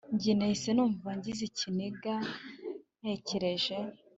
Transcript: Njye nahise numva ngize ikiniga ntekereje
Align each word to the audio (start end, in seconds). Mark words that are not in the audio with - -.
Njye 0.13 0.31
nahise 0.35 0.69
numva 0.73 1.09
ngize 1.17 1.41
ikiniga 1.49 2.15
ntekereje 2.99 3.75